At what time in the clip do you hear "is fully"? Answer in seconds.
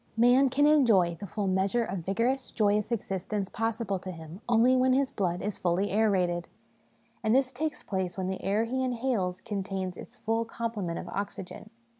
5.43-5.91